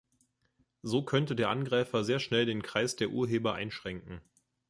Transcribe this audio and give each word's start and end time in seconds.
So 0.81 1.05
könnte 1.05 1.35
der 1.35 1.49
Angreifer 1.51 2.03
sehr 2.03 2.17
schnell 2.19 2.47
den 2.47 2.63
Kreis 2.63 2.95
der 2.95 3.11
Urheber 3.11 3.53
einschränken. 3.53 4.19